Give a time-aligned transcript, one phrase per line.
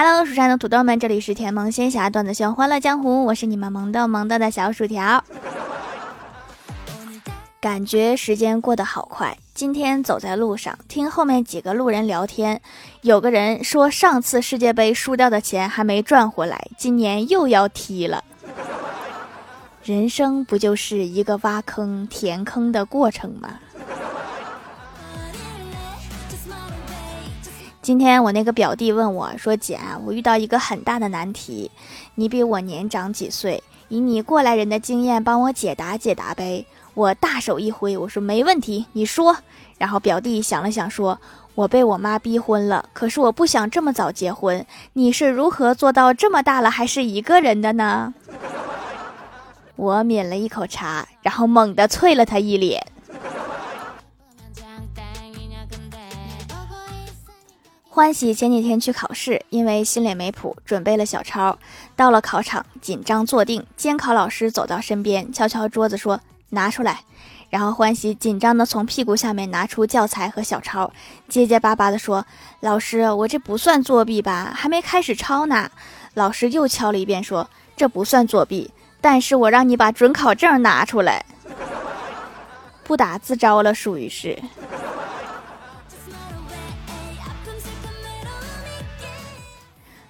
[0.00, 5.24] Hello，蜀山的土豆们，这里是甜萌仙侠段子秀欢乐江湖，我是你们萌豆萌豆的小薯条。
[7.60, 12.60] 感觉时间过得好快，今天走在路上，听后面几个路人聊天，
[13.00, 18.22] 有个人说上次世界杯输掉的钱还没赚回来，今年又要踢了。
[19.82, 23.58] 人生不就是一个挖坑填坑的过程吗？
[27.88, 31.70] 今天我那个表弟问我说：“姐，我遇到一个很大的难题，
[32.16, 39.38] 你比我年长几岁，以你过来人的经验帮我解答解答呗。”我大手一挥，我说：“没问题，你说。”
[39.78, 41.18] 然后表弟想了想说
[41.56, 44.66] ：“我被我妈逼婚了，可是我不想这么早结婚。
[44.92, 48.12] 你是如何做到这么大了还是一个人的呢？”
[49.76, 52.86] 我抿了一口茶，然后猛地啐了他一脸。
[57.98, 61.58] 欢喜前几天去考试，因为心里没谱，准备了小抄。
[61.96, 67.00] 到了考场，紧张坐定，监考老师走到身边，敲敲桌子说：“拿出来。”
[67.50, 70.92] 然后欢喜紧张的从屁股下面拿出教材和小抄，
[71.28, 72.24] 结结巴巴的说
[72.62, 74.52] ：“老师，我这不算作弊吧？
[74.54, 75.68] 还没开始抄呢。”
[76.14, 81.26] 老师又敲了一遍，说：“这不算作弊，但是我让你把准考证拿出来，
[82.84, 84.40] 不打自招了，属于是。”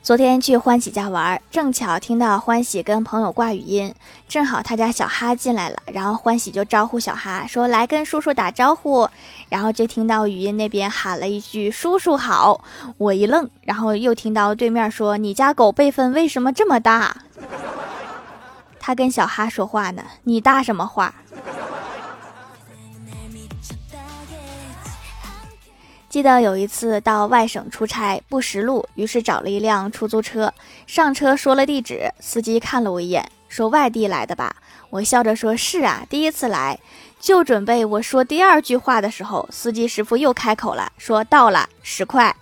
[0.09, 3.95] 昨天去欢喜家玩，正巧听到欢喜跟朋友挂语音，
[4.27, 9.07] 正好他家小哈进来了，然后欢喜就招呼小哈说：“来跟叔叔打招呼。”
[9.51, 12.65] 然后就听到语音那边喊了一句：“叔叔好。”
[12.97, 17.15] 我一愣，然后又听到对面说：“你家狗辈分为什么这么大？”
[18.81, 21.15] 他跟小哈说话呢，你大什么话？
[26.19, 30.53] 记得有一次到外省出差不识路，于是找了一辆出租车。
[30.85, 34.57] 上车说了地址，司机看了我一眼，说：“外地来的吧？”
[34.91, 36.77] 我笑着说：“是啊，第一次来。”
[37.21, 42.35] 就准备我说第二句话的时候，司机师傅又开口了，说：“到了，十块。”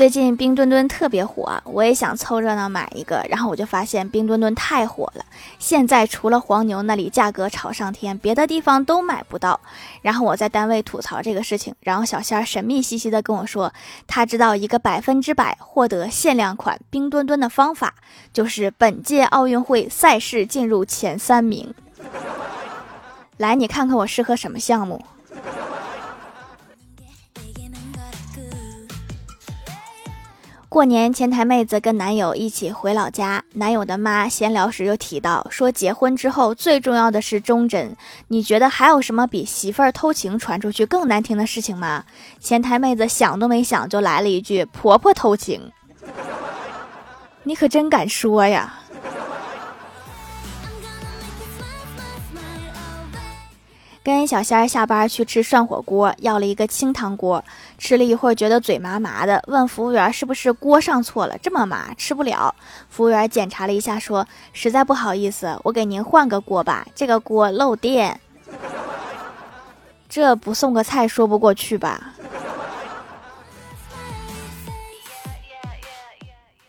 [0.00, 5.22] 最近冰墩墩特别火，我也想凑热闹买一个，然后我就发现冰墩墩太火了，
[5.58, 9.60] 现在除了黄牛那里价格炒上天，别的地方都买不到。
[10.00, 13.70] 然后我在单位吐槽这个事情，然后小仙儿神秘兮兮的跟我说，
[14.06, 17.92] 他知道一个百分之百获得限量款冰墩墩的方法，
[18.32, 21.74] 就是本届奥运会赛事进入前三名。
[23.36, 25.04] 来，你看看我适合什么项目？
[30.70, 37.96] 过年，前台妹子跟男友一起回老家，男友的妈闲聊时又提到说，结婚之后最重要的是忠贞。
[38.28, 42.04] 你觉得还有什么比媳妇儿偷情传出去更难听的事情吗？
[42.38, 45.60] 前台妹子想都没想就来了一句：“婆婆偷情。”
[47.42, 48.79] 你可真敢说呀！
[54.02, 57.44] 跟小仙儿下班去吃涮火锅，要了一个清汤锅，
[57.76, 62.54] 吃了一会儿觉得嘴麻麻的，问服务员是不是锅上错了，这么麻吃不了。
[62.88, 68.18] 服务员检查了一下，说实在不好意思，我给您换个锅吧，这个锅漏电。
[70.08, 72.14] 这不送个菜说不过去吧？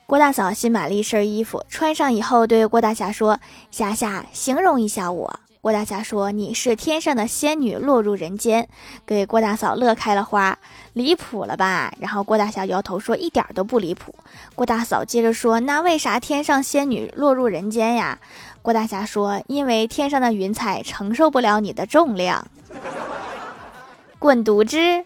[0.05, 3.39] 郭大嫂新买了一身衣服，穿上以后对郭大侠说
[3.71, 8.67] ：“霞霞，形容一下我。”郭大侠说：“你是天上的仙女落入人间，
[9.05, 10.57] 给郭大嫂乐开了花，
[10.93, 14.15] 离谱了吧？”然后郭大侠摇头说：“一点都不离谱。”
[14.55, 18.17] 郭大嫂接着说：“那为啥天上仙女落入人间呀？”
[18.63, 22.47] 郭大侠说：“因为天上的云彩承受不了你的重量。”
[24.17, 25.05] 滚犊子！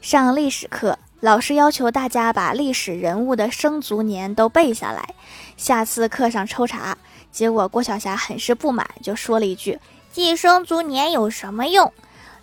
[0.00, 0.98] 上历史课。
[1.20, 5.14] 老师要求大家把历史人物的生卒年都背下来，
[5.56, 6.96] 下次课上抽查。
[7.32, 9.78] 结果郭晓霞很是不满，就说了一句
[10.12, 11.90] ：“记生卒年有什么用？”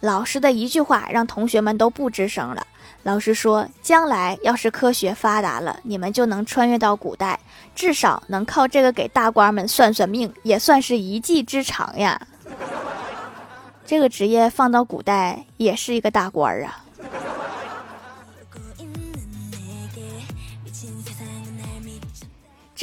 [0.02, 2.66] 老师的一句话让同学们都不吱声了。
[3.04, 7.40] 老师说：“将来要是科学发达了，你们就能穿越到古代，
[7.76, 12.20] 至少能靠这个给大官们算算命，也算是一技之长呀。
[13.86, 16.80] 这个职业放到古代也是一个大官儿啊。”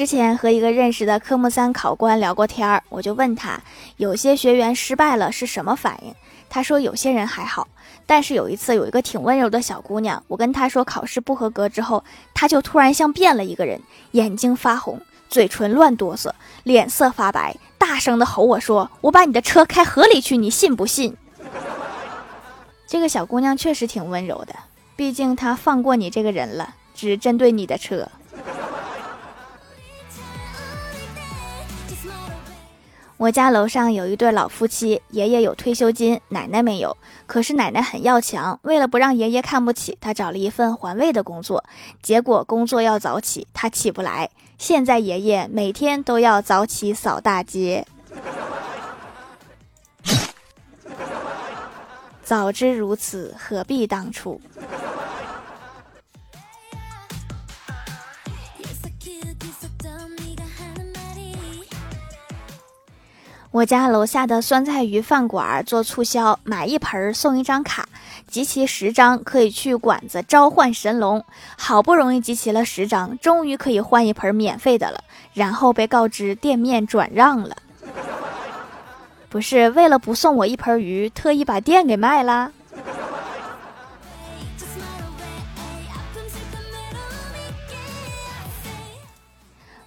[0.00, 3.60] 之前和一个认识的科目三考官聊过天儿，我就问他，
[3.98, 6.14] 有些学员失败了是什么反应？
[6.48, 7.68] 他说有些人还好，
[8.06, 12.02] 但是有一次有一个挺温柔的小姑娘，我跟她说考试不合格之后，
[12.32, 13.78] 她就突然像变了一个人，
[14.12, 14.98] 眼睛发红，
[15.28, 16.30] 嘴唇乱哆嗦，
[16.62, 21.14] 脸色发白，大声的吼我说：“我把你的车开河里去，你信不信？”
[22.88, 24.54] 这个小姑娘确实挺温柔的，
[24.96, 28.08] 毕竟她放过你这个人了，只针对你的车。
[33.20, 36.96] 我家楼上有一对老夫妻，爷爷有退休金，奶奶没有。
[37.26, 41.62] 可是奶奶很要强，为了不让爷爷看不起，她找了一份环卫的工作。
[42.02, 44.30] 结果工作要早起，她起不来。
[44.56, 47.86] 现在爷爷每天都要早起扫大街。
[52.24, 54.40] 早知如此，何必当初？
[63.52, 67.88] 我家楼下的酸菜鱼饭馆做促销，买一盆送一张卡，
[68.28, 71.24] 集齐十张可以去馆子召唤神龙。
[71.58, 75.02] 好不容易集齐了十张，终于可以换一盆免费的了，
[75.34, 77.56] 然后被告知店面转让了。
[79.28, 82.52] 不是为了不送我一盆鱼，特意把店给卖了。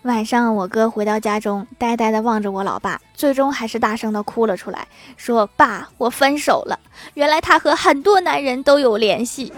[0.03, 4.85] 晚上，我哥回到家中，呆呆地望着我老爸，最终还是大声地哭了出来，
[5.15, 6.77] 说：“爸，我分手了。
[7.13, 9.53] 原来他和很多男人都有联系，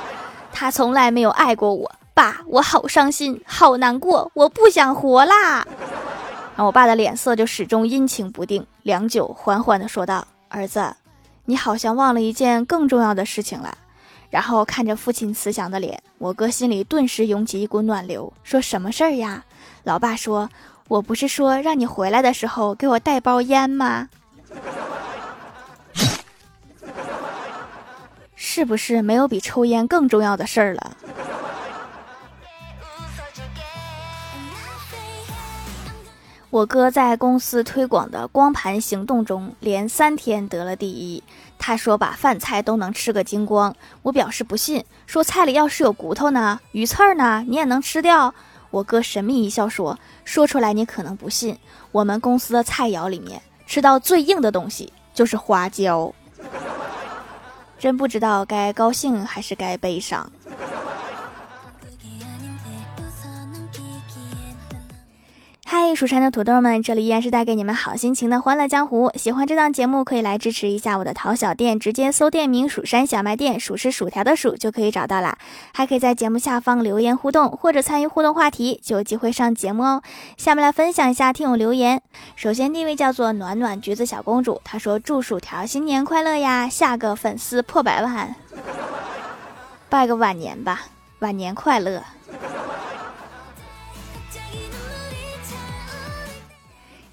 [0.52, 1.92] 他从来没有爱过我。
[2.14, 5.66] 爸，我好伤心，好难过，我不想活啦。
[6.56, 10.96] ”我爸的脸色就始终阴晴不定，良久，缓缓地说道：“儿子，
[11.44, 13.76] 你好像忘了一件更重要的事情了。”
[14.30, 19.44] 然后看着父亲慈祥的脸，我哥心里顿时涌起一股暖流，说什么事儿呀？
[19.82, 20.48] 老爸说
[20.88, 24.08] ：“我不是说让你回来的时候给我带包烟吗？
[28.36, 30.96] 是不是没有比抽烟更重要的事儿了？”
[36.50, 41.22] 我哥在公司推广的光盘行动中，连三天得了第一。
[41.60, 48.34] 他说把饭菜都能吃个精光，我表示不信，说菜里要是有骨头呢，鱼刺儿呢，你也能吃掉。
[48.72, 51.56] 我哥神秘一笑说：“说出来你可能不信，
[51.92, 56.12] 我们公司的菜肴里面吃到最硬的东西就是花椒。
[57.78, 60.32] ”真不知道该高兴还是该悲伤。
[65.94, 69.10] 蜀山的土豆们，这里依然是带给你们好心情的欢乐江湖。
[69.14, 75.36] 喜欢这档节目，可以来支持一下我的淘小店，直接搜店名“蜀山小卖店”，数是薯条的数就可以找到啦。
[75.72, 80.02] 还可以在节目下方留言互动，或者参与互动话题，就有机会上节目哦。
[80.36, 82.00] 下面来分享一下听友留言。
[82.36, 88.34] 首先第一位叫做暖暖橘子小公主，她说祝薯条新年快乐呀，下个粉丝破百万，
[89.88, 90.82] 拜个晚年吧，
[91.20, 92.02] 晚年快乐。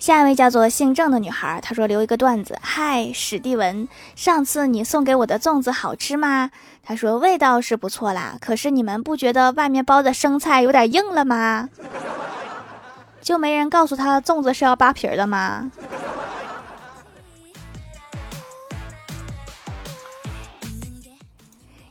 [0.07, 6.49] 下一位叫做姓郑的女孩，她说留一个段子：嗨，史蒂文，上次你送给我的粽子好吃吗？
[6.81, 11.67] 她说味道是不错啦，可是你们不觉得外面包的生菜有点硬了吗？
[13.19, 15.69] 就没人告诉他粽子是要扒皮的吗？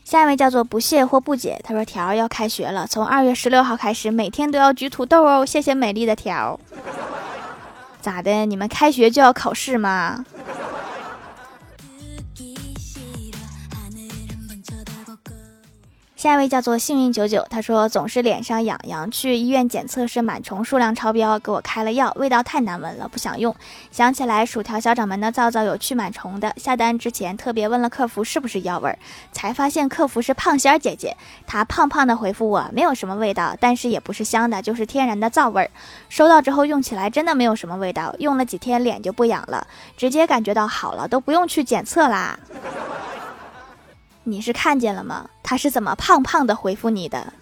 [0.05, 6.59] 下一位叫做不屑或不解，他说条要开学了，从二月十六号开始，每天都要举土豆哦，谢谢美丽的条。
[8.07, 8.47] 咋的？
[8.47, 10.25] 你们开学就要考试吗？
[16.27, 23.55] 下一位叫做幸运九九，他说总是脸上痒痒，去医院检测是螨虫数量超标，给我开了药，味道太难闻了，不想用。
[23.93, 28.99] 想起来薯条小掌门的皂皂有去螨虫的，下单之前特别问了客服是不是药味儿，
[29.31, 31.17] 才发现客服是胖仙儿姐姐，
[31.47, 35.71] 她胖胖的回复我没有什么味道，但是也不是香的，就是天然的皂味儿。
[36.09, 39.65] 收到之后用起来真的没有什么味道，用了几天脸就不痒了，
[39.97, 42.37] 直接感觉到好了，都不用去检测啦。
[44.29, 45.31] 你是看见了吗？
[45.41, 47.33] 他是怎么胖胖的回复你的？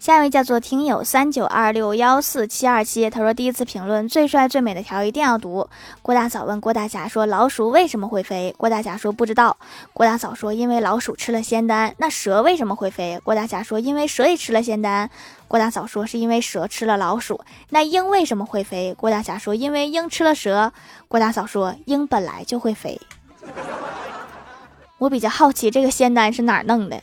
[0.00, 5.68] 下一位叫做听友三九二六幺四七二七，他说第一次评论最帅最美的条一定要读。
[6.00, 8.54] 郭大嫂问郭大侠说老鼠为什么会飞？
[8.56, 9.58] 郭大侠说不知道。
[9.92, 11.94] 郭大嫂说因为老鼠吃了仙丹。
[11.98, 13.20] 那蛇为什么会飞？
[13.22, 15.10] 郭大侠说因为蛇也吃了仙丹。
[15.46, 17.38] 郭大嫂说是因为蛇吃了老鼠。
[17.68, 18.94] 那鹰为什么会飞？
[18.96, 20.72] 郭大侠说因为鹰吃了蛇。
[21.08, 22.98] 郭大嫂说鹰本来就会飞。
[24.96, 26.98] 我比较好奇这个仙丹是哪儿弄的。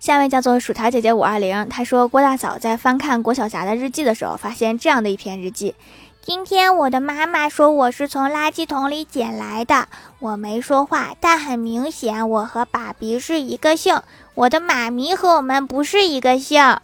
[0.00, 5.74] 下一位叫做薯条姐姐五二零，她说郭大嫂在翻看郭晓霞的日记的时候，发现这样的一篇日记。
[6.22, 9.88] 今天我的妈妈说我是从垃圾桶里捡来的，
[10.18, 14.00] 我没说话，但很明显我和爸比是一个姓，
[14.34, 16.78] 我的妈咪和我们不是一个姓，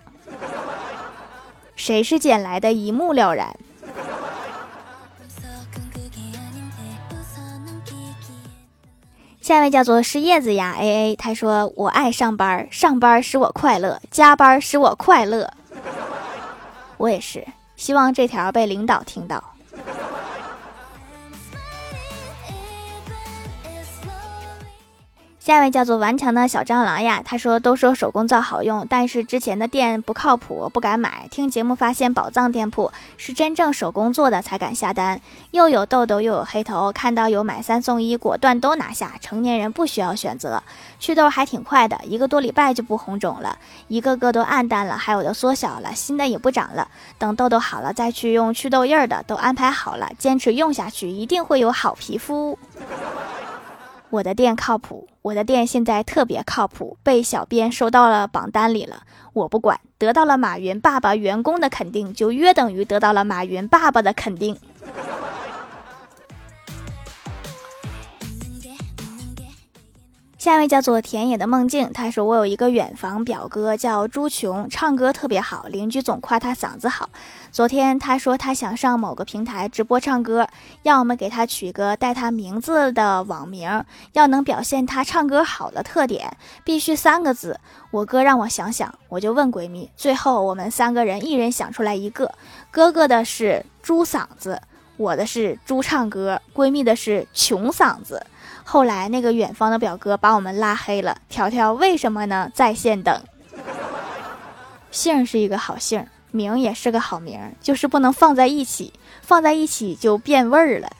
[1.74, 3.56] 谁是捡来的，一目了然。
[9.46, 15.48] 下一位叫做是叶子呀 A A，他说我爱上班，上班使我快乐，加班使我快乐，
[16.98, 17.46] 我也是。
[17.76, 19.40] 希望这条被领导听到。
[25.46, 31.28] 下一位叫做顽强的小蟑螂呀，他说：“都说手工皂好用，但是之前的店不靠谱，不敢买。
[31.30, 35.20] 听节目发现宝藏店铺是真正手工做的，才敢下单。
[35.52, 39.12] 又有痘痘又有黑头，看到有买三送一，果断都拿下。
[39.20, 40.60] 成年人不需要选择，
[40.98, 46.88] 祛痘还挺快的，一个多礼拜就不红肿了，一个个都暗淡了，还有的缩小了，新的也不长了。
[47.18, 52.58] 等痘痘好了再去用祛痘印儿的，都安排好了，坚持用下去，一定会有好皮肤。”
[54.16, 59.02] 我的店靠谱，我的店现在特别靠谱，被小编收到了榜单里了。
[59.34, 64.56] 我不管，得到了马云爸爸员工的肯定，就约等于得到了马云爸爸的肯定。
[70.46, 77.10] 下一位叫做田野的梦境，他说我有一个远房表哥叫朱琼，唱歌特别好，邻居总夸他嗓子好。
[77.50, 80.46] 昨天他说他想上某个平台直播唱歌，
[80.84, 87.58] 要我们给他取个带他名字的网名，要能表现他唱歌好的特点，必须三个字。
[87.90, 92.32] 我哥让我想想，我就问闺蜜，最后我们三个人一人想出来一个，
[92.70, 94.62] 哥哥的是猪嗓子，
[94.96, 98.24] 我的是猪唱歌，闺蜜的是穷嗓子。
[98.68, 101.18] 后来那个远方的表哥把我们拉黑了。
[101.28, 102.50] 条条为什么呢？
[102.52, 103.22] 在线等。
[104.90, 108.92] 姓是一个好姓，名也是个好名，就是不能放在一起，
[109.22, 110.90] 放在一起就变味儿了。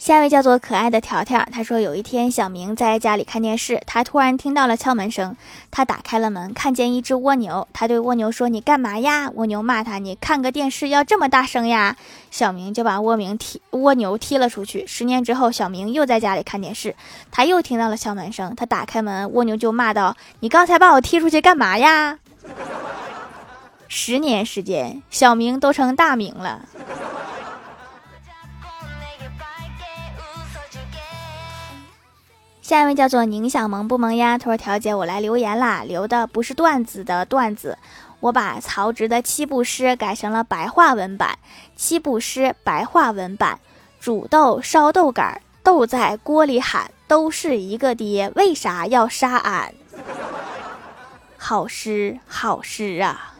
[0.00, 5.36] 下一位叫做可爱的条条，他说有一天小明在家里看电视，他突然听到了敲门声，
[5.70, 11.98] 他打开了门，看见一只蜗牛，他对蜗牛说：“你干嘛呀？”蜗牛骂他：“你看个电视要这么大声呀？”
[12.32, 14.86] 小明就把蜗牛踢蜗牛踢了出去。
[14.86, 16.96] 十年之后，小明又在家里看电视，
[17.30, 22.18] 他又听到了敲门声，他打开门，蜗牛就骂道：“你刚才把我踢出去干嘛呀？”
[23.86, 26.62] 十年时间，小明都成大明了。
[32.70, 34.38] 下一位叫做宁小萌不萌呀？
[34.38, 37.76] 他说：“调姐，我来留言啦，留的不是段子的段子，
[38.20, 41.36] 我把曹植的七步诗改成了白话文版。
[41.74, 43.58] 七步诗白话文版：
[43.98, 49.74] 煮豆烧豆干，豆在锅里喊，都是一个爹，为啥要杀俺？
[51.36, 53.34] 好诗，好诗啊！”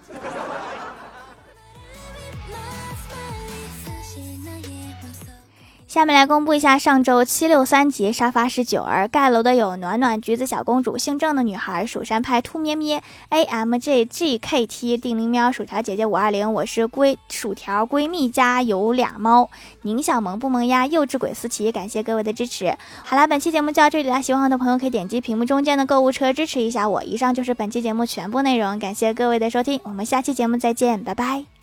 [5.90, 19.50] 下面来公布一下上周七六三级沙发是九儿盖楼的有暖暖橘子小公主姓郑的女孩蜀山派兔咩咩 a m j g k t 定灵喵薯条姐姐五二零我是闺薯条闺蜜家有俩猫。
[19.82, 22.73] 宁小萌不萌呀幼稚鬼思琪感谢各位的支持。
[23.02, 27.02] 好啦本期节目就到这里啦喜欢我的朋友可以点击屏幕中间的购物车支持一下我。
[27.02, 31.60] 以上就是本期节目全部内容感谢各位的收听我们下期节目再见拜拜。